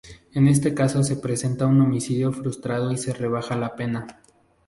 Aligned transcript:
En 0.33 0.47
este 0.47 0.73
caso 0.73 1.03
se 1.03 1.15
presenta 1.17 1.67
un 1.67 1.79
homicidio 1.79 2.33
frustrado 2.33 2.91
y 2.91 2.97
se 2.97 3.13
rebaja 3.13 3.55
la 3.55 3.75
pena. 3.75 4.19